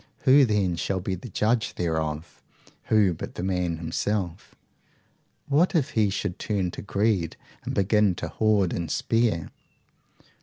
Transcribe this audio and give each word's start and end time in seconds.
Who 0.21 0.45
then 0.45 0.77
shall 0.77 0.99
be 0.99 1.13
the 1.13 1.29
judge 1.29 1.75
thereof? 1.75 2.41
Who 2.85 3.13
but 3.13 3.35
the 3.35 3.43
man 3.43 3.77
himself? 3.77 4.55
What 5.47 5.75
if 5.75 5.91
he 5.91 6.09
should 6.09 6.39
turn 6.39 6.71
to 6.71 6.81
greed, 6.81 7.37
and 7.65 7.75
begin 7.75 8.15
to 8.15 8.27
hoard 8.27 8.73
and 8.73 8.89
spare? 8.89 9.51